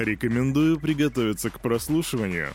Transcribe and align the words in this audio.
Рекомендую 0.00 0.80
приготовиться 0.80 1.50
к 1.50 1.60
прослушиванию. 1.60 2.48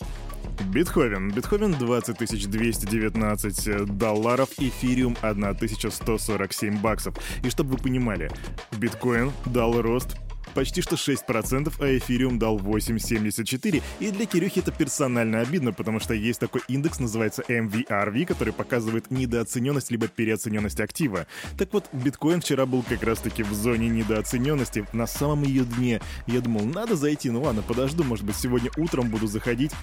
Битховен. 0.65 1.31
Битховен 1.31 1.73
20 1.73 2.49
219 2.49 3.97
долларов, 3.97 4.49
эфириум 4.57 5.15
1147 5.21 6.81
баксов. 6.81 7.15
И 7.43 7.49
чтобы 7.49 7.71
вы 7.71 7.77
понимали, 7.77 8.31
биткоин 8.77 9.31
дал 9.45 9.81
рост 9.81 10.17
почти 10.57 10.81
что 10.81 10.95
6%, 10.95 11.71
а 11.79 11.97
эфириум 11.99 12.39
дал 12.39 12.57
8,74%. 12.57 13.83
И 13.99 14.09
для 14.09 14.25
Кирюхи 14.25 14.57
это 14.57 14.71
персонально 14.71 15.41
обидно, 15.41 15.71
потому 15.71 15.99
что 15.99 16.15
есть 16.15 16.39
такой 16.39 16.61
индекс, 16.67 16.99
называется 16.99 17.43
MVRV, 17.47 18.25
который 18.25 18.53
показывает 18.53 19.11
недооцененность 19.11 19.91
либо 19.91 20.07
переоцененность 20.07 20.79
актива. 20.79 21.27
Так 21.59 21.71
вот, 21.73 21.85
биткоин 21.93 22.41
вчера 22.41 22.65
был 22.65 22.81
как 22.81 23.03
раз-таки 23.03 23.43
в 23.43 23.53
зоне 23.53 23.87
недооцененности, 23.89 24.87
на 24.93 25.05
самом 25.05 25.43
ее 25.43 25.63
дне. 25.63 26.01
Я 26.25 26.41
думал, 26.41 26.65
надо 26.65 26.95
зайти, 26.95 27.29
ну 27.29 27.43
ладно, 27.43 27.61
подожду, 27.61 28.03
может 28.03 28.25
быть, 28.25 28.35
сегодня 28.35 28.71
утром 28.77 29.11
буду 29.11 29.27
заходить. 29.27 29.73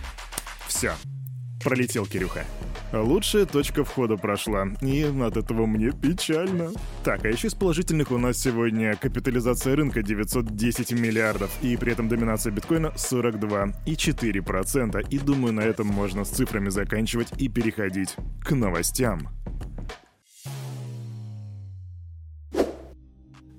Все, 0.67 0.95
пролетел 1.62 2.05
Кирюха. 2.05 2.45
Лучшая 3.03 3.45
точка 3.45 3.83
входа 3.83 4.17
прошла, 4.17 4.69
и 4.81 5.03
от 5.03 5.37
этого 5.37 5.67
мне 5.67 5.91
печально. 5.91 6.70
Так, 7.03 7.25
а 7.25 7.28
еще 7.28 7.48
из 7.48 7.55
положительных 7.55 8.12
у 8.12 8.19
нас 8.19 8.39
сегодня 8.39 8.95
капитализация 8.95 9.75
рынка 9.75 10.01
910 10.03 10.92
миллиардов, 10.92 11.51
и 11.61 11.77
при 11.77 11.91
этом 11.92 12.09
доминация 12.09 12.53
биткоина 12.53 12.92
42,4%. 12.95 15.09
И 15.11 15.19
думаю, 15.19 15.55
на 15.55 15.62
этом 15.62 15.89
можно 15.89 16.24
с 16.24 16.30
цифрами 16.30 16.68
заканчивать 16.68 17.33
и 17.36 17.48
переходить 17.48 18.14
к 18.42 18.52
новостям. 18.52 19.29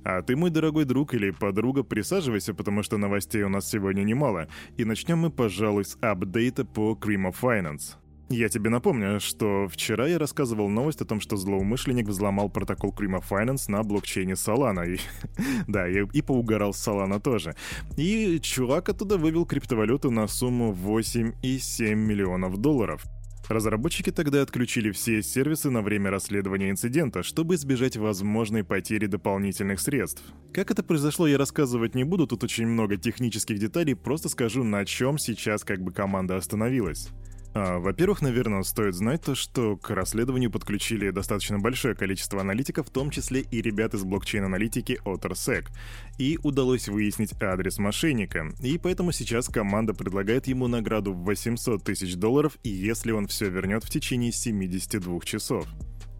А 0.05 0.21
ты, 0.21 0.37
мой 0.37 0.51
дорогой 0.51 0.85
друг 0.85 1.13
или 1.13 1.31
подруга, 1.31 1.83
присаживайся, 1.83 2.53
потому 2.53 2.83
что 2.83 2.97
новостей 2.97 3.43
у 3.43 3.49
нас 3.49 3.69
сегодня 3.69 4.03
немало. 4.03 4.47
И 4.77 4.85
начнем 4.85 5.17
мы, 5.17 5.29
пожалуй, 5.29 5.83
с 5.83 5.97
апдейта 5.99 6.63
по 6.63 6.93
Cream 6.93 7.29
of 7.29 7.35
Finance. 7.41 7.97
Я 8.29 8.49
тебе 8.49 8.71
напомню, 8.71 9.19
что 9.19 9.67
вчера 9.67 10.07
я 10.07 10.17
рассказывал 10.17 10.67
новость 10.67 11.01
о 11.01 11.05
том, 11.05 11.21
что 11.21 11.37
злоумышленник 11.37 12.07
взломал 12.07 12.49
протокол 12.49 12.91
of 12.91 13.23
Finance 13.29 13.65
на 13.67 13.83
блокчейне 13.83 14.33
Solana. 14.33 14.95
И, 14.95 14.99
да, 15.67 15.87
и, 15.87 16.05
и 16.11 16.21
поугарал 16.23 16.73
с 16.73 16.87
Solana 16.87 17.19
тоже. 17.19 17.55
И 17.97 18.39
чувак 18.41 18.89
оттуда 18.89 19.17
вывел 19.17 19.45
криптовалюту 19.45 20.09
на 20.09 20.27
сумму 20.27 20.73
8,7 20.73 21.93
миллионов 21.93 22.57
долларов. 22.57 23.03
Разработчики 23.47 24.11
тогда 24.11 24.41
отключили 24.41 24.89
все 24.89 25.21
сервисы 25.21 25.69
на 25.69 25.83
время 25.83 26.09
расследования 26.09 26.71
инцидента, 26.71 27.21
чтобы 27.21 27.55
избежать 27.55 27.95
возможной 27.95 28.63
потери 28.63 29.05
дополнительных 29.05 29.79
средств. 29.79 30.23
Как 30.51 30.71
это 30.71 30.81
произошло, 30.81 31.27
я 31.27 31.37
рассказывать 31.37 31.93
не 31.93 32.03
буду, 32.03 32.25
тут 32.25 32.43
очень 32.43 32.65
много 32.65 32.97
технических 32.97 33.59
деталей, 33.59 33.93
просто 33.93 34.29
скажу, 34.29 34.63
на 34.63 34.83
чем 34.83 35.19
сейчас 35.19 35.63
как 35.63 35.83
бы 35.83 35.91
команда 35.91 36.37
остановилась. 36.37 37.09
А, 37.55 37.79
во-первых, 37.79 38.21
наверное, 38.21 38.63
стоит 38.63 38.95
знать 38.95 39.21
то, 39.21 39.33
что 39.33 39.77
к 39.77 39.89
расследованию 39.89 40.51
подключили 40.51 41.09
достаточно 41.09 41.57
большое 41.57 41.95
количество 41.95 42.41
аналитиков, 42.41 42.87
в 42.87 42.91
том 42.91 43.09
числе 43.11 43.45
и 43.49 43.61
ребят 43.61 43.93
из 43.93 44.03
блокчейн-аналитики 44.03 44.99
OtterSec. 45.05 45.69
И 46.17 46.37
удалось 46.43 46.89
выяснить 46.89 47.33
адрес 47.41 47.77
мошенника. 47.77 48.51
И 48.61 48.77
поэтому 48.77 49.13
сейчас 49.13 49.47
команда 49.47 49.93
предлагает 49.93 50.47
ему 50.47 50.67
награду 50.67 51.13
в 51.13 51.23
800 51.23 51.81
тысяч 51.81 52.15
долларов, 52.17 52.57
если 52.65 53.13
он 53.13 53.27
все 53.27 53.49
вернет 53.49 53.85
в 53.85 53.89
течение 53.89 54.33
72 54.33 55.21
часов. 55.21 55.65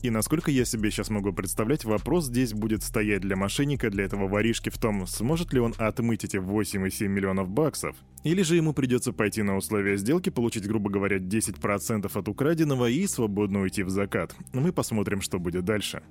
И 0.05 0.11
насколько 0.11 0.51
я 0.51 0.66
себе 0.66 0.91
сейчас 0.91 1.09
могу 1.09 1.33
представлять, 1.33 1.83
вопрос 1.83 2.25
здесь 2.25 2.53
будет 2.53 2.83
стоять 2.83 3.21
для 3.21 3.35
мошенника, 3.35 3.89
для 3.89 4.03
этого 4.03 4.27
воришки 4.27 4.69
в 4.69 4.77
том, 4.77 5.07
сможет 5.07 5.51
ли 5.51 5.59
он 5.59 5.73
отмыть 5.79 6.23
эти 6.23 6.38
8,7 6.38 7.07
миллионов 7.07 7.49
баксов, 7.49 7.95
или 8.23 8.44
же 8.44 8.55
ему 8.55 8.71
придется 8.71 9.13
пойти 9.13 9.41
на 9.41 9.57
условия 9.57 9.97
сделки, 9.97 10.29
получить, 10.29 10.67
грубо 10.67 10.91
говоря, 10.91 11.17
10% 11.17 12.11
от 12.13 12.27
украденного 12.27 12.88
и 12.88 13.07
свободно 13.07 13.61
уйти 13.61 13.81
в 13.81 13.89
закат. 13.89 14.35
Мы 14.53 14.71
посмотрим, 14.71 15.21
что 15.21 15.39
будет 15.39 15.65
дальше. 15.65 16.03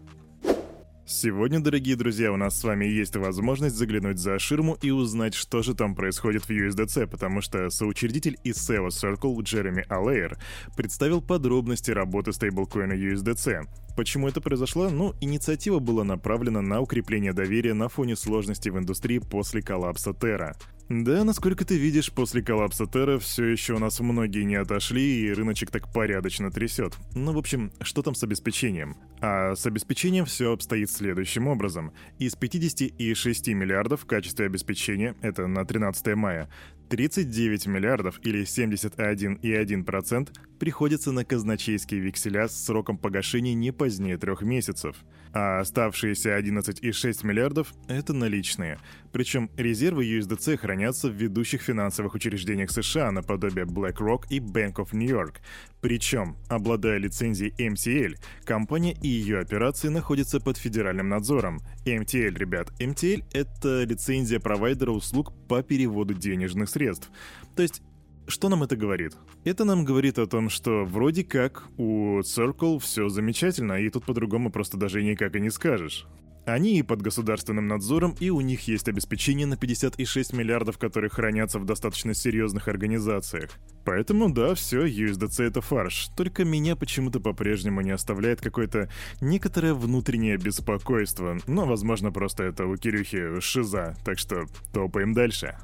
Сегодня, 1.06 1.60
дорогие 1.60 1.97
друзья, 1.97 2.33
у 2.33 2.37
нас 2.37 2.59
с 2.59 2.65
вами 2.65 2.87
есть 2.87 3.15
возможность 3.15 3.77
заглянуть 3.77 4.19
за 4.19 4.38
ширму 4.38 4.78
и 4.81 4.91
узнать, 4.91 5.34
что 5.34 5.62
же 5.62 5.75
там 5.75 5.94
происходит 5.94 6.44
в 6.44 6.50
USDC, 6.50 7.06
потому 7.09 7.43
что 7.43 7.69
соучредитель 7.69 8.38
из 8.43 8.56
SEO 8.56 8.88
Circle 8.88 9.43
Джереми 9.43 9.84
Аллейер 9.88 10.38
представил 10.75 11.21
подробности 11.21 11.91
работы 11.91 12.33
стейблкоина 12.33 12.94
USDC. 12.94 13.69
Почему 13.97 14.28
это 14.28 14.41
произошло? 14.41 14.91
Ну, 14.91 15.15
инициатива 15.21 15.78
была 15.78 16.05
направлена 16.05 16.62
на 16.62 16.81
укрепление 16.81 17.32
доверия 17.32 17.75
на 17.75 17.88
фоне 17.88 18.16
сложностей 18.16 18.71
в 18.71 18.78
индустрии 18.78 19.19
после 19.19 19.62
коллапса 19.62 20.10
Terra. 20.10 20.55
Да, 20.88 21.25
насколько 21.25 21.65
ты 21.65 21.78
видишь, 21.78 22.12
после 22.12 22.43
коллапса 22.43 22.87
Терра 22.87 23.19
все 23.19 23.47
еще 23.47 23.75
у 23.75 23.78
нас 23.78 24.00
многие 24.00 24.44
не 24.44 24.56
отошли, 24.56 25.22
и 25.22 25.33
рыночек 25.33 25.71
так 25.71 25.91
порядочно 25.91 26.50
трясет. 26.50 26.94
Ну, 27.15 27.33
в 27.33 27.38
общем, 27.38 27.72
что 27.81 28.03
там 28.03 28.15
с 28.15 28.22
обеспечением? 28.22 28.97
А 29.21 29.54
с 29.54 29.65
обеспечением 29.65 30.27
все 30.27 30.53
обстоит 30.53 30.91
следующим 30.91 31.47
образом. 31.47 31.93
Из 32.19 32.34
56 32.34 33.49
миллиардов 33.49 34.03
в 34.03 34.06
качестве 34.06 34.44
обеспечения, 34.44 35.15
это 35.22 35.47
на 35.47 35.65
13 35.65 36.15
мая, 36.16 36.50
39 36.94 37.66
миллиардов 37.66 38.21
или 38.22 38.44
71,1% 38.44 40.28
приходится 40.60 41.10
на 41.10 41.25
казначейские 41.25 41.99
векселя 41.99 42.47
с 42.47 42.65
сроком 42.66 42.99
погашения 42.99 43.53
не 43.53 43.72
позднее 43.72 44.16
трех 44.16 44.43
месяцев, 44.43 44.99
а 45.33 45.59
оставшиеся 45.59 46.38
11,6 46.38 47.27
миллиардов– 47.27 47.75
это 47.89 48.13
наличные. 48.13 48.78
Причем 49.15 49.49
резервы 49.57 50.05
USDC 50.07 50.57
хранятся 50.57 51.09
в 51.09 51.13
ведущих 51.13 51.63
финансовых 51.63 52.15
учреждениях 52.15 52.72
США 52.72 53.13
наподобие 53.13 53.65
BlackRock 53.65 54.25
и 54.28 54.41
Bank 54.41 54.75
of 54.78 54.89
New 54.91 55.09
York. 55.09 55.41
Причем, 55.81 56.37
обладая 56.49 56.99
лицензией 56.99 57.55
MTL, 57.57 58.16
компания 58.45 58.93
и 59.01 59.07
ее 59.07 59.39
операции 59.39 59.87
находятся 59.87 60.41
под 60.41 60.59
федеральным 60.59 61.09
надзором. 61.09 61.61
MTL, 61.87 62.37
ребят, 62.37 62.72
MTL— 62.81 63.22
это 63.33 63.84
лицензия 63.84 64.41
провайдера 64.41 64.91
услуг 64.91 65.33
по 65.47 65.63
переводу 65.63 66.15
денежных 66.15 66.69
средств. 66.69 67.09
То 67.55 67.63
есть 67.63 67.83
что 68.27 68.49
нам 68.49 68.65
это 68.65 68.75
говорит? 68.75 69.13
Это 69.45 69.65
нам 69.65 69.84
говорит 69.84 70.19
о 70.19 70.27
том, 70.27 70.49
что 70.49 70.84
вроде 70.84 71.22
как 71.22 71.69
у 71.77 72.19
Circle 72.21 72.81
все 72.81 73.09
замечательно, 73.09 73.75
и 73.75 73.91
тут 73.91 74.07
по-другому 74.07 74.51
просто 74.51 74.77
даже 74.77 75.05
никак 75.05 75.37
и 75.37 75.41
не 75.41 75.51
скажешь. 75.51 76.05
Они 76.47 76.79
и 76.79 76.83
под 76.83 77.01
государственным 77.01 77.69
надзором, 77.69 78.15
и 78.21 78.31
у 78.31 78.41
них 78.41 78.69
есть 78.69 78.89
обеспечение 78.89 79.47
на 79.47 79.57
56 79.57 80.33
миллиардов, 80.35 80.79
которые 80.79 81.11
хранятся 81.11 81.59
в 81.59 81.65
достаточно 81.65 82.15
серьезных 82.15 82.69
организациях. 82.69 83.51
Поэтому 83.85 84.33
да, 84.33 84.55
все, 84.55 84.85
USDC 84.85 85.45
это 85.45 85.61
фарш. 85.61 86.09
Только 86.17 86.45
меня 86.45 86.77
почему-то 86.77 87.21
по-прежнему 87.21 87.81
не 87.81 87.93
оставляет 87.93 88.41
какое-то 88.41 88.91
некоторое 89.21 89.75
внутреннее 89.75 90.37
беспокойство. 90.37 91.39
Но, 91.47 91.67
возможно, 91.67 92.13
просто 92.13 92.45
это 92.45 92.67
у 92.67 92.77
Кирюхи 92.77 93.41
шиза. 93.41 93.97
Так 94.05 94.19
что 94.19 94.45
топаем 94.73 95.15
дальше. 95.15 95.57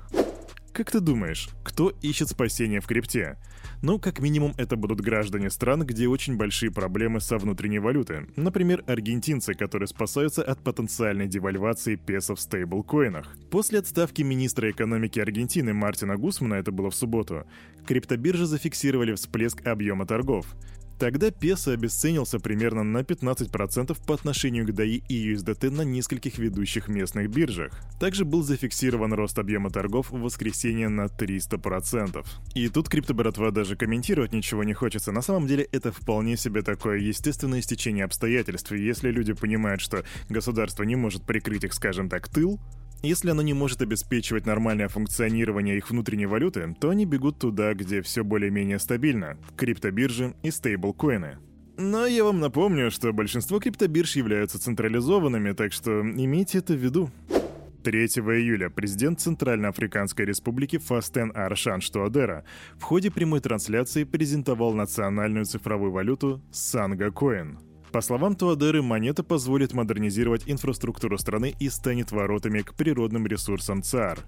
Как 0.73 0.89
ты 0.93 1.01
думаешь, 1.01 1.49
кто 1.65 1.91
ищет 2.01 2.29
спасение 2.29 2.81
в 2.81 2.87
крипте? 2.87 3.39
Ну, 3.83 3.99
как 3.99 4.21
минимум, 4.21 4.55
это 4.57 4.77
будут 4.77 5.01
граждане 5.01 5.51
стран, 5.51 5.85
где 5.85 6.07
очень 6.07 6.37
большие 6.37 6.71
проблемы 6.71 7.21
со 7.21 7.39
внутренней 7.39 7.81
валютой. 7.81 8.29
Например, 8.37 8.85
аргентинцы, 8.87 9.55
которые 9.55 9.89
спасаются 9.89 10.43
от 10.45 10.63
потенциальной 10.63 11.27
девальвации 11.27 11.97
песо 11.97 12.37
в 12.37 12.41
стейблкоинах. 12.41 13.35
После 13.51 13.81
отставки 13.81 14.23
министра 14.23 14.71
экономики 14.71 15.19
Аргентины 15.19 15.75
Мартина 15.75 16.17
Гусмана, 16.17 16.55
это 16.55 16.71
было 16.71 16.91
в 16.91 16.95
субботу, 16.95 17.47
криптобиржи 17.87 18.47
зафиксировали 18.47 19.15
всплеск 19.15 19.67
объема 19.67 20.07
торгов. 20.07 20.47
Тогда 21.01 21.31
песо 21.31 21.73
обесценился 21.73 22.39
примерно 22.39 22.85
на 22.85 22.99
15% 22.99 23.97
по 24.07 24.15
отношению 24.15 24.67
к 24.67 24.71
DAI 24.71 25.03
и 25.09 25.33
USDT 25.33 25.71
на 25.71 25.81
нескольких 25.81 26.37
ведущих 26.37 26.89
местных 26.89 27.31
биржах. 27.31 27.73
Также 27.99 28.27
был 28.27 28.43
зафиксирован 28.43 29.15
рост 29.15 29.39
объема 29.39 29.71
торгов 29.71 30.11
в 30.11 30.21
воскресенье 30.21 30.91
на 30.91 31.07
300%. 31.07 32.27
И 32.55 32.69
тут 32.69 32.91
криптобратва 32.91 33.51
даже 33.51 33.77
комментировать 33.77 34.35
ничего 34.35 34.63
не 34.63 34.75
хочется. 34.75 35.11
На 35.11 35.23
самом 35.23 35.47
деле 35.47 35.67
это 35.73 35.91
вполне 35.91 36.37
себе 36.37 36.61
такое 36.61 36.99
естественное 36.99 37.63
стечение 37.63 38.05
обстоятельств. 38.05 38.71
Если 38.73 39.11
люди 39.11 39.33
понимают, 39.33 39.81
что 39.81 40.05
государство 40.29 40.83
не 40.83 40.97
может 40.97 41.25
прикрыть 41.25 41.65
их, 41.65 41.73
скажем 41.73 42.11
так, 42.11 42.29
тыл, 42.29 42.61
если 43.03 43.31
оно 43.31 43.43
не 43.43 43.55
может 43.55 43.83
обеспечивать 43.83 44.47
нормальное 44.47 44.89
функционирование 44.89 45.77
их 45.77 45.91
внутренней 45.91 46.27
валюты, 46.27 46.75
то 46.79 46.91
они 46.91 47.07
бегут 47.07 47.39
туда, 47.39 47.75
где 47.75 48.03
все 48.03 48.25
более-менее 48.25 48.79
стабильно– 48.79 49.39
криптобиржи 49.57 50.35
и 50.43 50.51
стейблкоины. 50.51 51.39
Но 51.79 52.07
я 52.07 52.25
вам 52.25 52.41
напомню, 52.41 52.91
что 52.91 53.13
большинство 53.13 53.59
криптобирж 53.59 54.17
являются 54.17 54.61
централизованными, 54.61 55.53
так 55.53 55.73
что 55.73 56.03
имейте 56.03 56.59
это 56.59 56.75
в 56.75 56.77
виду. 56.77 57.11
3 57.85 58.05
июля 58.05 58.69
президент 58.69 59.21
Центральноафриканской 59.21 60.27
республики 60.27 60.77
Фастен 60.77 61.33
Аршан 61.35 61.81
Штуадера 61.81 62.45
в 62.77 62.83
ходе 62.83 63.11
прямой 63.11 63.41
трансляции 63.41 64.05
презентовал 64.05 64.75
национальную 64.75 65.47
цифровую 65.47 65.91
валюту 65.91 66.43
Санга 66.53 67.11
Коин– 67.11 67.59
по 67.91 68.01
словам 68.01 68.37
Туадеры, 68.37 68.83
монета 68.83 69.23
позволит 69.25 69.73
модернизировать 69.73 70.45
инфраструктуру 70.47 71.19
страны 71.19 71.55
и 71.59 71.69
станет 71.69 72.13
воротами 72.13 72.61
к 72.63 72.75
природным 72.75 73.27
ресурсам 73.27 73.83
ЦАР. 73.83 74.21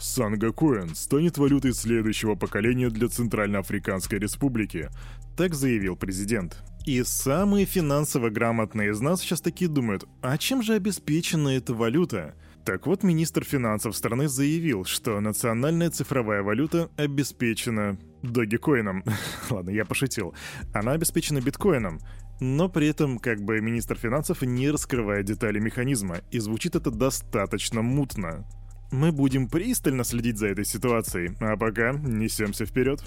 Сангакоин 0.00 0.94
станет 0.94 1.38
валютой 1.38 1.72
следующего 1.72 2.34
поколения 2.34 2.90
для 2.90 3.08
Центральноафриканской 3.08 4.18
Республики, 4.18 4.88
так 5.36 5.54
заявил 5.54 5.96
президент. 5.96 6.56
И 6.86 7.02
самые 7.02 7.64
финансово 7.64 8.28
грамотные 8.28 8.90
из 8.90 9.00
нас 9.00 9.20
сейчас 9.20 9.40
такие 9.40 9.70
думают, 9.70 10.04
а 10.20 10.36
чем 10.36 10.62
же 10.62 10.74
обеспечена 10.74 11.50
эта 11.50 11.74
валюта? 11.74 12.34
Так 12.64 12.86
вот, 12.86 13.02
министр 13.02 13.44
финансов 13.44 13.94
страны 13.94 14.26
заявил, 14.26 14.84
что 14.84 15.20
национальная 15.20 15.90
цифровая 15.90 16.42
валюта 16.42 16.90
обеспечена 16.96 17.98
Догикоином. 18.22 19.04
Ладно, 19.50 19.70
я 19.70 19.84
пошутил. 19.84 20.34
Она 20.72 20.92
обеспечена 20.92 21.40
биткоином 21.42 22.00
но 22.40 22.68
при 22.68 22.88
этом 22.88 23.18
как 23.18 23.40
бы 23.40 23.60
министр 23.60 23.96
финансов 23.96 24.42
не 24.42 24.70
раскрывает 24.70 25.26
детали 25.26 25.58
механизма, 25.58 26.18
и 26.30 26.38
звучит 26.38 26.74
это 26.76 26.90
достаточно 26.90 27.82
мутно. 27.82 28.46
Мы 28.92 29.12
будем 29.12 29.48
пристально 29.48 30.04
следить 30.04 30.38
за 30.38 30.48
этой 30.48 30.64
ситуацией, 30.64 31.36
а 31.40 31.56
пока 31.56 31.92
несемся 31.92 32.66
вперед. 32.66 33.02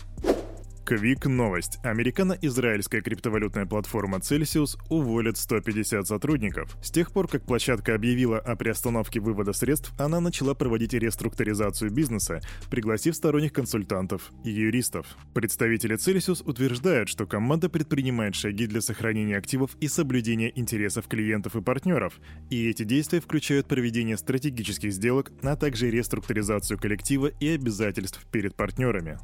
Квик 0.88 1.26
новость. 1.26 1.80
Американо-израильская 1.84 3.02
криптовалютная 3.02 3.66
платформа 3.66 4.20
Celsius 4.20 4.80
уволит 4.90 5.36
150 5.36 6.08
сотрудников. 6.08 6.78
С 6.82 6.92
тех 6.92 7.12
пор, 7.12 7.28
как 7.28 7.44
площадка 7.44 7.94
объявила 7.94 8.40
о 8.40 8.56
приостановке 8.56 9.20
вывода 9.20 9.52
средств, 9.52 9.92
она 10.00 10.22
начала 10.22 10.54
проводить 10.54 10.94
реструктуризацию 10.94 11.92
бизнеса, 11.92 12.40
пригласив 12.72 13.18
сторонних 13.18 13.52
консультантов 13.52 14.32
и 14.46 14.50
юристов. 14.50 15.08
Представители 15.34 15.98
Celsius 15.98 16.42
утверждают, 16.46 17.10
что 17.10 17.28
команда 17.28 17.68
предпринимает 17.68 18.34
шаги 18.36 18.66
для 18.66 18.80
сохранения 18.80 19.36
активов 19.36 19.76
и 19.82 19.90
соблюдения 19.90 20.54
интересов 20.58 21.10
клиентов 21.10 21.58
и 21.58 21.62
партнеров, 21.62 22.14
и 22.50 22.70
эти 22.70 22.84
действия 22.84 23.20
включают 23.20 23.68
проведение 23.68 24.16
стратегических 24.16 24.94
сделок, 24.94 25.34
а 25.44 25.58
также 25.58 25.92
реструктуризацию 25.92 26.80
коллектива 26.80 27.28
и 27.42 27.50
обязательств 27.50 28.26
перед 28.32 28.56
партнерами. 28.56 29.20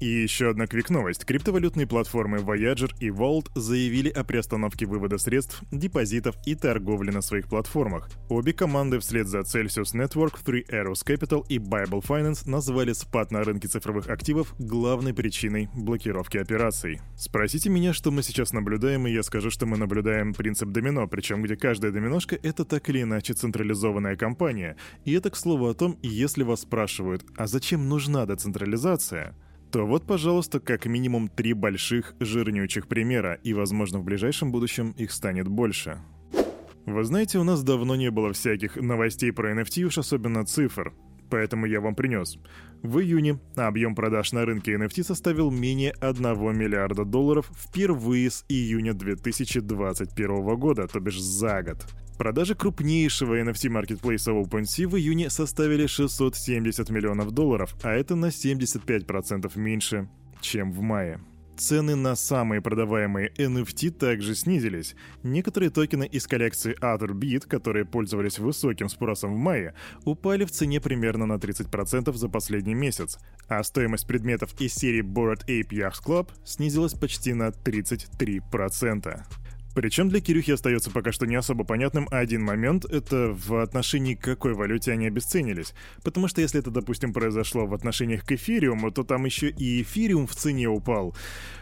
И 0.00 0.06
еще 0.06 0.48
одна 0.48 0.66
квик-новость. 0.66 1.26
Криптовалютные 1.26 1.86
платформы 1.86 2.38
Voyager 2.38 2.90
и 3.00 3.10
Vault 3.10 3.50
заявили 3.54 4.08
о 4.08 4.24
приостановке 4.24 4.86
вывода 4.86 5.18
средств, 5.18 5.62
депозитов 5.70 6.36
и 6.46 6.54
торговли 6.54 7.10
на 7.10 7.20
своих 7.20 7.48
платформах. 7.48 8.08
Обе 8.30 8.54
команды 8.54 8.98
вслед 8.98 9.26
за 9.26 9.40
Celsius 9.40 9.92
Network, 9.94 10.42
Three 10.42 10.66
Arrows 10.70 11.04
Capital 11.06 11.44
и 11.50 11.58
Bible 11.58 12.02
Finance 12.02 12.48
назвали 12.48 12.94
спад 12.94 13.30
на 13.30 13.42
рынке 13.44 13.68
цифровых 13.68 14.08
активов 14.08 14.54
главной 14.58 15.12
причиной 15.12 15.68
блокировки 15.74 16.38
операций. 16.38 16.98
Спросите 17.14 17.68
меня, 17.68 17.92
что 17.92 18.10
мы 18.10 18.22
сейчас 18.22 18.54
наблюдаем, 18.54 19.06
и 19.06 19.12
я 19.12 19.22
скажу, 19.22 19.50
что 19.50 19.66
мы 19.66 19.76
наблюдаем 19.76 20.32
принцип 20.32 20.70
домино, 20.70 21.08
причем 21.08 21.42
где 21.42 21.56
каждая 21.56 21.92
доминошка— 21.92 22.38
это 22.42 22.64
так 22.64 22.88
или 22.88 23.02
иначе 23.02 23.34
централизованная 23.34 24.16
компания. 24.16 24.78
И 25.04 25.12
это, 25.12 25.28
к 25.28 25.36
слову, 25.36 25.68
о 25.68 25.74
том, 25.74 25.98
если 26.00 26.42
вас 26.42 26.62
спрашивают, 26.62 27.22
а 27.36 27.46
зачем 27.46 27.86
нужна 27.86 28.24
децентрализация? 28.24 29.36
То 29.70 29.86
вот, 29.86 30.06
пожалуйста, 30.06 30.60
как 30.60 30.86
минимум 30.86 31.28
три 31.28 31.52
больших 31.52 32.14
жирнючих 32.20 32.88
примера, 32.88 33.34
и, 33.34 33.54
возможно, 33.54 34.00
в 34.00 34.04
ближайшем 34.04 34.50
будущем 34.50 34.92
их 34.96 35.12
станет 35.12 35.46
больше. 35.48 35.98
Вы 36.86 37.04
знаете, 37.04 37.38
у 37.38 37.44
нас 37.44 37.62
давно 37.62 37.94
не 37.94 38.10
было 38.10 38.32
всяких 38.32 38.76
новостей 38.76 39.32
про 39.32 39.52
NFT, 39.54 39.84
уж 39.84 39.98
особенно 39.98 40.44
цифр, 40.44 40.92
поэтому 41.30 41.66
я 41.66 41.80
вам 41.80 41.94
принес. 41.94 42.38
В 42.82 42.98
июне 42.98 43.38
объем 43.56 43.94
продаж 43.94 44.32
на 44.32 44.44
рынке 44.44 44.74
NFT 44.74 45.04
составил 45.04 45.50
менее 45.50 45.92
1 46.00 46.22
миллиарда 46.56 47.04
долларов 47.04 47.50
впервые 47.56 48.30
с 48.30 48.44
июня 48.48 48.94
2021 48.94 50.56
года, 50.56 50.86
то 50.86 51.00
бишь 51.00 51.20
за 51.20 51.62
год. 51.62 51.86
Продажи 52.18 52.54
крупнейшего 52.54 53.40
NFT-маркетплейса 53.40 54.32
OpenSea 54.32 54.86
в 54.86 54.96
июне 54.96 55.30
составили 55.30 55.86
670 55.86 56.90
миллионов 56.90 57.30
долларов, 57.30 57.74
а 57.82 57.92
это 57.92 58.14
на 58.14 58.26
75% 58.26 59.50
меньше, 59.58 60.08
чем 60.42 60.70
в 60.72 60.80
мае. 60.80 61.20
Цены 61.60 61.94
на 61.94 62.16
самые 62.16 62.62
продаваемые 62.62 63.30
NFT 63.36 63.90
также 63.90 64.34
снизились. 64.34 64.94
Некоторые 65.22 65.68
токены 65.68 66.06
из 66.06 66.26
коллекции 66.26 66.74
OtherBeat, 66.80 67.46
которые 67.46 67.84
пользовались 67.84 68.38
высоким 68.38 68.88
спросом 68.88 69.34
в 69.34 69.36
мае, 69.36 69.74
упали 70.06 70.46
в 70.46 70.50
цене 70.50 70.80
примерно 70.80 71.26
на 71.26 71.34
30% 71.34 72.14
за 72.14 72.28
последний 72.30 72.72
месяц, 72.72 73.18
а 73.46 73.62
стоимость 73.62 74.06
предметов 74.06 74.58
из 74.58 74.72
серии 74.72 75.02
Bored 75.02 75.44
Ape 75.48 75.68
Yacht 75.68 76.02
Club 76.02 76.30
снизилась 76.46 76.94
почти 76.94 77.34
на 77.34 77.48
33%. 77.48 79.20
Причем 79.74 80.08
для 80.08 80.20
Кирюхи 80.20 80.50
остается 80.50 80.90
пока 80.90 81.12
что 81.12 81.26
не 81.26 81.36
особо 81.36 81.64
понятным 81.64 82.08
один 82.10 82.42
момент— 82.42 82.84
это 82.90 83.32
в 83.32 83.62
отношении 83.62 84.14
к 84.14 84.22
какой 84.22 84.54
валюте 84.54 84.92
они 84.92 85.06
обесценились. 85.06 85.74
Потому 86.02 86.28
что 86.28 86.40
если 86.40 86.60
это, 86.60 86.70
допустим, 86.70 87.12
произошло 87.12 87.66
в 87.66 87.74
отношениях 87.74 88.24
к 88.24 88.32
эфириуму, 88.32 88.90
то 88.90 89.04
там 89.04 89.24
еще 89.24 89.48
и 89.48 89.82
эфириум 89.82 90.26
в 90.26 90.34
цене 90.34 90.68
упал. 90.68 91.14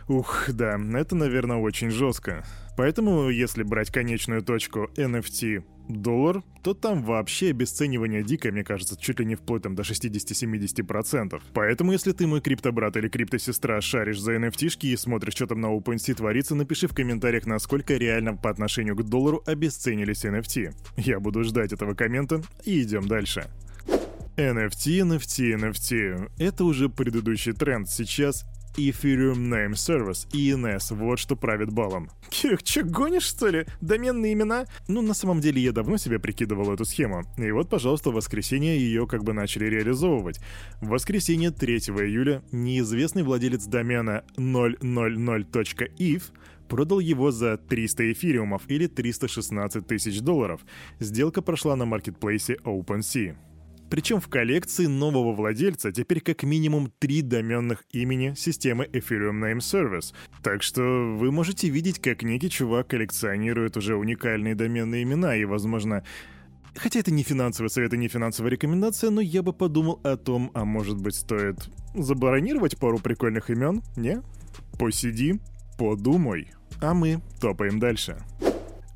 Ух, 0.09 0.49
да, 0.49 0.79
это, 0.95 1.15
наверное, 1.15 1.59
очень 1.59 1.91
жестко. 1.91 2.45
Поэтому, 2.77 3.29
если 3.29 3.63
брать 3.63 3.91
конечную 3.91 4.43
точку 4.43 4.91
NFT 4.97 5.65
доллар, 5.89 6.43
то 6.63 6.75
там 6.75 7.03
вообще 7.03 7.51
обесценивание 7.51 8.23
дикое, 8.23 8.53
мне 8.53 8.65
кажется, 8.65 8.97
чуть 8.99 9.21
ли 9.21 9.27
не 9.27 9.35
вплоть 9.35 9.63
там 9.63 9.75
до 9.75 9.83
60-70%. 9.83 11.41
Поэтому, 11.55 11.93
если 11.93 12.13
ты 12.13 12.27
мой 12.27 12.41
криптобрат 12.41 12.97
или 12.97 13.09
криптосестра 13.09 13.81
шаришь 13.81 14.21
за 14.21 14.37
nft 14.37 14.79
и 14.83 14.97
смотришь, 14.97 15.35
что 15.35 15.47
там 15.47 15.61
на 15.61 15.67
OpenSea 15.67 16.15
творится, 16.15 16.55
напиши 16.55 16.89
в 16.89 16.95
комментариях, 16.95 17.47
насколько 17.47 17.95
реально 17.97 18.37
по 18.37 18.51
отношению 18.51 18.97
к 18.97 19.03
доллару 19.03 19.43
обесценились 19.47 20.25
NFT. 20.25 20.75
Я 20.97 21.21
буду 21.21 21.43
ждать 21.45 21.73
этого 21.73 21.95
коммента 21.95 22.43
и 22.65 22.83
идем 22.83 23.09
дальше. 23.09 23.47
NFT, 24.37 25.01
NFT, 25.01 25.59
NFT. 25.59 26.31
Это 26.39 26.65
уже 26.65 26.89
предыдущий 26.89 27.53
тренд. 27.53 27.89
Сейчас 27.89 28.45
Ethereum 28.79 29.49
Name 29.49 29.73
Service, 29.73 30.29
ENS, 30.33 30.95
вот 30.95 31.19
что 31.19 31.35
правит 31.35 31.73
балом. 31.73 32.11
Кирюх, 32.31 32.63
чё, 32.63 32.85
гонишь, 32.85 33.25
что 33.25 33.49
ли? 33.49 33.67
Доменные 33.81 34.35
имена? 34.35 34.67
Ну, 34.87 35.03
на 35.03 35.15
самом 35.15 35.41
деле, 35.41 35.61
я 35.61 35.73
давно 35.73 35.97
себе 35.97 36.21
прикидывал 36.21 36.73
эту 36.73 36.85
схему. 36.85 37.25
И 37.37 37.51
вот, 37.51 37.69
пожалуйста, 37.69 38.11
в 38.11 38.15
воскресенье 38.15 38.79
ее 38.79 39.09
как 39.09 39.25
бы 39.25 39.33
начали 39.33 39.65
реализовывать. 39.67 40.39
В 40.81 40.89
воскресенье 40.89 41.51
3 41.51 41.77
июля 41.79 42.43
неизвестный 42.53 43.25
владелец 43.25 43.65
домена 43.65 44.23
000.eth 44.37 46.23
продал 46.69 47.01
его 47.01 47.31
за 47.31 47.57
300 47.57 48.13
эфириумов 48.13 48.63
или 48.69 48.87
316 48.87 49.87
тысяч 49.87 50.21
долларов. 50.21 50.61
Сделка 51.01 51.43
прошла 51.43 51.75
на 51.77 51.87
маркетплейсе 51.87 52.55
OpenSea. 52.65 53.37
Причем 53.91 54.21
в 54.21 54.29
коллекции 54.29 54.87
нового 54.87 55.33
владельца 55.35 55.93
теперь 55.93 56.21
как 56.21 56.43
минимум 56.43 56.93
три 56.99 57.23
доменных 57.23 57.85
имени 57.91 58.35
системы 58.37 58.85
Ethereum 58.85 59.41
Name 59.41 59.59
Service. 59.59 60.15
Так 60.43 60.63
что 60.63 60.83
вы 60.83 61.33
можете 61.33 61.69
видеть, 61.69 62.01
как 62.01 62.23
некий 62.23 62.51
чувак 62.51 62.89
коллекционирует 62.89 63.77
уже 63.77 63.97
уникальные 63.97 64.55
доменные 64.55 65.03
имена 65.03 65.37
и, 65.37 65.45
возможно, 65.45 66.05
Хотя 66.77 67.01
это 67.01 67.11
не 67.11 67.25
финансовый 67.25 67.69
совет 67.69 67.93
и 67.95 67.99
не 67.99 68.07
финансовая 68.07 68.53
рекомендация, 68.53 69.11
но 69.11 69.21
я 69.21 69.43
бы 69.43 69.53
подумал 69.53 70.01
о 70.05 70.17
том, 70.17 70.53
а 70.55 70.65
может 70.65 71.01
быть 71.01 71.17
стоит 71.17 71.57
забронировать 71.95 72.79
пару 72.79 72.99
прикольных 72.99 73.51
имен, 73.51 73.83
не? 73.97 74.23
Посиди, 74.79 75.41
подумай, 75.77 76.53
а 76.81 76.95
мы 76.95 77.21
топаем 77.41 77.81
дальше. 77.81 78.19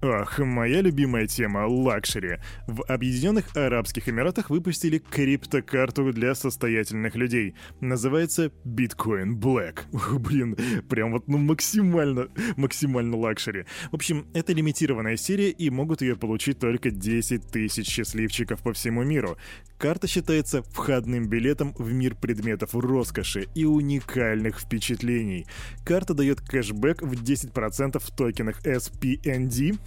Ах, 0.04 0.40
моя 0.40 0.80
любимая 0.80 1.28
тема— 1.28 1.64
luxury. 1.68 2.40
В 2.66 2.82
Объединенных 2.88 3.56
Арабских 3.56 4.08
Эмиратах 4.08 4.50
выпустили 4.50 4.98
криптокарту 4.98 6.12
для 6.12 6.34
состоятельных 6.34 7.14
людей. 7.14 7.54
Называется 7.80 8.50
Bitcoin 8.64 9.36
Black. 9.38 9.82
Ух, 9.92 10.18
блин, 10.18 10.56
прям 10.88 11.12
вот 11.12 11.28
ну 11.28 11.38
максимально, 11.38 12.26
максимально 12.56 13.16
luxury. 13.16 13.64
В 13.92 13.94
общем, 13.94 14.26
это 14.34 14.52
лимитированная 14.52 15.16
серия 15.16 15.50
и 15.50 15.70
могут 15.70 16.02
ее 16.02 16.16
получить 16.16 16.58
только 16.58 16.90
10 16.90 17.46
тысяч 17.46 17.86
счастливчиков 17.86 18.60
по 18.60 18.72
всему 18.72 19.04
миру. 19.04 19.36
Карта 19.78 20.08
считается 20.08 20.62
входным 20.62 21.28
билетом 21.28 21.74
в 21.78 21.92
мир 21.92 22.16
предметов 22.16 22.74
роскоши 22.74 23.46
и 23.54 23.64
уникальных 23.64 24.58
впечатлений. 24.58 25.46
Карта 25.84 26.14
дает 26.14 26.40
кэшбэк 26.40 27.02
в 27.02 27.12
10% 27.12 27.98
в 28.00 28.16
токенах 28.16 28.60
SPND, 28.66 29.78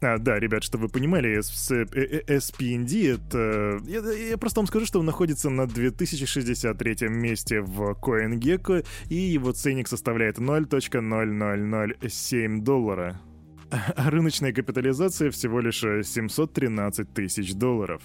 А, 0.00 0.18
да, 0.18 0.40
ребят, 0.40 0.64
чтобы 0.64 0.86
вы 0.86 0.90
понимали, 0.90 1.38
SPND 1.38 3.06
э, 3.06 3.14
это... 3.14 3.80
Я, 3.86 4.00
я 4.30 4.36
просто 4.36 4.58
вам 4.60 4.66
скажу, 4.66 4.84
что 4.86 4.98
он 4.98 5.06
находится 5.06 5.48
на 5.48 5.68
2063 5.68 7.08
месте 7.08 7.60
в 7.60 7.92
CoinGecko, 7.92 8.84
и 9.08 9.14
его 9.14 9.52
ценник 9.52 9.86
составляет 9.88 10.38
0.0007 10.38 12.60
доллара. 12.62 13.20
А 13.70 14.10
рыночная 14.10 14.52
капитализация 14.52 15.30
всего 15.30 15.60
лишь 15.60 15.80
713 15.80 17.14
тысяч 17.14 17.54
долларов. 17.54 18.02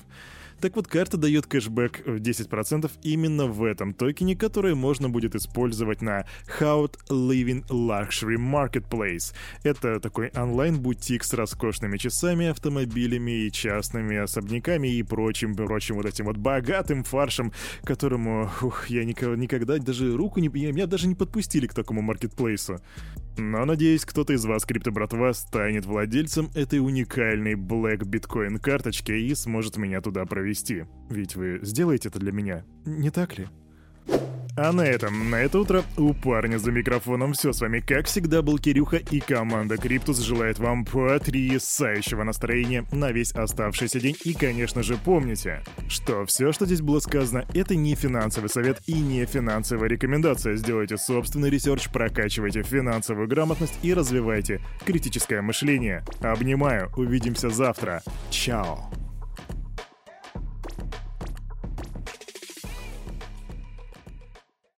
Так 0.61 0.75
вот, 0.75 0.87
карта 0.87 1.17
дает 1.17 1.47
кэшбэк 1.47 2.05
в 2.05 2.15
10% 2.15 2.91
именно 3.03 3.47
в 3.47 3.63
этом 3.63 3.93
токене, 3.93 4.35
который 4.35 4.73
можно 4.73 5.09
будет 5.09 5.35
использовать 5.35 6.01
на 6.01 6.25
How 6.59 6.89
Living 7.09 7.65
Luxury 7.67 8.37
Marketplace. 8.37 9.33
Это 9.63 9.99
такой 9.99 10.29
онлайн-бутик 10.29 11.23
с 11.23 11.33
роскошными 11.33 11.97
часами, 11.97 12.47
автомобилями 12.47 13.45
и 13.45 13.51
частными 13.51 14.17
особняками 14.17 14.87
и 14.87 15.03
прочим, 15.03 15.55
прочим 15.55 15.95
вот 15.95 16.05
этим 16.05 16.25
вот 16.25 16.37
богатым 16.37 17.03
фаршем, 17.03 17.51
которому, 17.83 18.49
ух, 18.61 18.87
я 18.89 19.03
никогда, 19.03 19.35
никогда 19.35 19.77
даже 19.77 20.15
руку 20.15 20.39
не... 20.39 20.47
Меня 20.47 20.87
даже 20.87 21.07
не 21.07 21.15
подпустили 21.15 21.67
к 21.67 21.73
такому 21.73 22.01
маркетплейсу. 22.01 22.79
Но 23.37 23.65
надеюсь, 23.65 24.05
кто-то 24.05 24.31
из 24.31 24.45
вас, 24.45 24.63
крипто-братва, 24.63 25.33
станет 25.33 25.85
владельцем 25.85 26.49
этой 26.55 26.79
уникальной 26.79 27.55
Black 27.55 27.99
Bitcoin 27.99 28.59
карточки 28.59 29.11
и 29.11 29.35
сможет 29.35 29.75
меня 29.75 29.99
туда 29.99 30.25
провести. 30.55 30.85
Ведь 31.09 31.35
вы 31.35 31.59
сделаете 31.61 32.09
это 32.09 32.19
для 32.19 32.31
меня, 32.31 32.63
не 32.85 33.09
так 33.09 33.37
ли? 33.37 33.47
А 34.57 34.71
на 34.71 34.81
этом, 34.81 35.29
на 35.29 35.35
это 35.35 35.59
утро 35.59 35.83
у 35.97 36.13
парня 36.13 36.57
за 36.57 36.71
микрофоном 36.71 37.33
все 37.33 37.51
с 37.51 37.59
вами, 37.59 37.81
как 37.81 38.05
всегда, 38.05 38.41
был 38.41 38.57
Кирюха 38.57 38.95
и 38.95 39.19
команда 39.19 39.75
Криптус 39.75 40.19
желает 40.19 40.59
вам 40.59 40.85
потрясающего 40.85 42.23
настроения 42.23 42.85
на 42.93 43.11
весь 43.11 43.33
оставшийся 43.33 43.99
день. 43.99 44.15
И, 44.23 44.33
конечно 44.33 44.81
же, 44.81 44.95
помните, 44.95 45.61
что 45.89 46.25
все, 46.25 46.53
что 46.53 46.65
здесь 46.65 46.79
было 46.79 47.01
сказано, 47.01 47.45
это 47.53 47.75
не 47.75 47.95
финансовый 47.95 48.47
совет 48.47 48.79
и 48.85 48.93
не 48.93 49.25
финансовая 49.25 49.89
рекомендация. 49.89 50.55
Сделайте 50.55 50.95
собственный 50.95 51.49
research, 51.49 51.89
прокачивайте 51.89 52.63
финансовую 52.63 53.27
грамотность 53.27 53.77
и 53.83 53.93
развивайте 53.93 54.61
критическое 54.85 55.41
мышление. 55.41 56.05
Обнимаю, 56.21 56.91
увидимся 56.95 57.49
завтра. 57.49 58.03
Чао. 58.29 58.89